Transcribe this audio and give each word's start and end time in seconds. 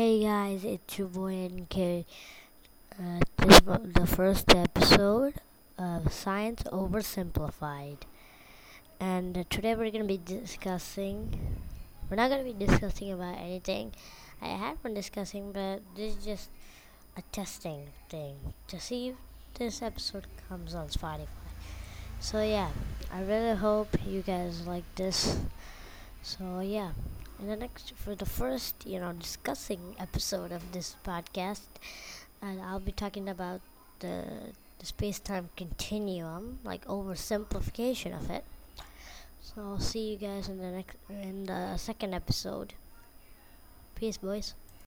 Hey 0.00 0.22
guys, 0.22 0.64
it's 0.64 0.98
your 0.98 1.08
boy 1.08 1.50
NK. 1.52 2.06
Uh, 2.98 3.20
this 3.36 3.58
is 3.58 3.92
the 3.92 4.06
first 4.06 4.54
episode 4.54 5.34
of 5.76 6.10
Science 6.10 6.62
Oversimplified. 6.62 7.98
And 8.98 9.36
uh, 9.36 9.44
today 9.50 9.74
we're 9.74 9.90
going 9.90 10.08
to 10.08 10.08
be 10.08 10.16
discussing. 10.16 11.38
We're 12.08 12.16
not 12.16 12.30
going 12.30 12.46
to 12.46 12.50
be 12.50 12.64
discussing 12.64 13.12
about 13.12 13.36
anything 13.36 13.92
I 14.40 14.46
had 14.46 14.82
been 14.82 14.94
discussing, 14.94 15.52
but 15.52 15.82
this 15.94 16.16
is 16.16 16.24
just 16.24 16.50
a 17.18 17.22
testing 17.30 17.88
thing 18.08 18.36
to 18.68 18.80
see 18.80 19.08
if 19.10 19.16
this 19.52 19.82
episode 19.82 20.26
comes 20.48 20.74
on 20.74 20.88
Spotify. 20.88 21.28
So, 22.20 22.42
yeah, 22.42 22.70
I 23.12 23.20
really 23.20 23.54
hope 23.54 23.94
you 24.06 24.22
guys 24.22 24.66
like 24.66 24.94
this. 24.94 25.36
So, 26.22 26.60
yeah 26.60 26.92
in 27.40 27.48
the 27.48 27.56
next 27.56 27.92
for 27.96 28.14
the 28.14 28.26
first 28.26 28.86
you 28.86 29.00
know 29.00 29.12
discussing 29.12 29.96
episode 29.98 30.52
of 30.52 30.72
this 30.72 30.96
podcast 31.04 31.68
and 32.42 32.60
i'll 32.60 32.80
be 32.80 32.92
talking 32.92 33.28
about 33.28 33.60
the, 34.00 34.24
the 34.78 34.86
space-time 34.86 35.48
continuum 35.56 36.58
like 36.64 36.84
oversimplification 36.86 38.16
of 38.16 38.30
it. 38.30 38.44
So 39.40 39.54
i'll 39.62 39.80
see 39.80 40.12
you 40.12 40.16
guys 40.16 40.48
in 40.48 40.58
the 40.58 40.70
next 40.70 40.96
in 41.08 41.44
the 41.44 41.76
second 41.76 42.14
episode. 42.14 42.74
Peace 43.94 44.16
boys 44.16 44.54